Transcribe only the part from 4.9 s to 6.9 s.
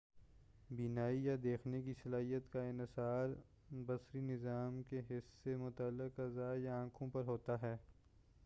حس سے متعلق اعضاء یا